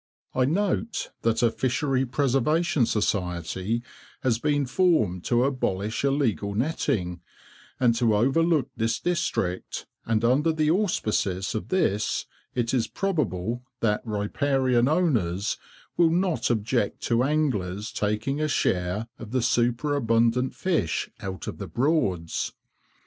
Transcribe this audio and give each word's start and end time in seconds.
I 0.33 0.45
note 0.45 1.11
that 1.21 1.43
a 1.43 1.51
Fishery 1.51 2.07
Preservation 2.07 2.87
Society 2.87 3.83
has 4.23 4.39
been 4.39 4.65
formed 4.65 5.23
to 5.25 5.43
abolish 5.43 6.03
illegal 6.03 6.55
netting, 6.55 7.21
and 7.79 7.93
to 7.97 8.15
overlook 8.15 8.71
this 8.75 8.99
district, 8.99 9.85
and 10.03 10.25
under 10.25 10.51
the 10.51 10.71
auspices 10.71 11.53
of 11.53 11.67
this 11.67 12.25
it 12.55 12.73
is 12.73 12.87
probable 12.87 13.61
that 13.81 14.01
riparian 14.03 14.87
owners 14.87 15.59
will 15.97 16.09
not 16.09 16.49
object 16.49 17.01
to 17.01 17.21
anglers 17.21 17.91
taking 17.91 18.41
a 18.41 18.47
share 18.47 19.05
of 19.19 19.29
the 19.29 19.43
superabundant 19.43 20.55
fish 20.55 21.11
out 21.19 21.45
of 21.45 21.59
the 21.59 21.67
Broads. 21.67 22.53